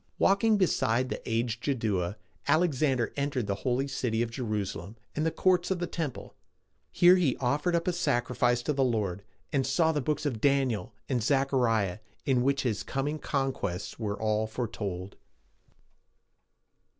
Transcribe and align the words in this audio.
Walking 0.17 0.57
beside 0.57 1.09
the 1.09 1.21
aged 1.29 1.61
Jaddua, 1.63 2.15
Alexander 2.47 3.13
entered 3.15 3.45
the 3.45 3.53
holy 3.61 3.87
city 3.87 4.23
of 4.23 4.31
Jerusalem 4.31 4.95
and 5.15 5.27
the 5.27 5.29
courts 5.29 5.69
of 5.69 5.77
the 5.77 5.85
temple. 5.85 6.33
Here 6.91 7.17
he 7.17 7.37
offered 7.37 7.75
up 7.75 7.87
a 7.87 7.93
sacrifice 7.93 8.63
to 8.63 8.73
the 8.73 8.83
Lord, 8.83 9.21
and 9.53 9.63
saw 9.63 9.91
the 9.91 10.01
Books 10.01 10.25
of 10.25 10.41
Daniel 10.41 10.91
and 11.07 11.21
Zech 11.21 11.53
a 11.53 11.55
ri´ah, 11.55 11.99
in 12.25 12.41
which 12.41 12.63
his 12.63 12.81
coming 12.81 13.17
and 13.17 13.21
conquests 13.21 13.99
were 13.99 14.19
all 14.19 14.47
foretold. 14.47 15.17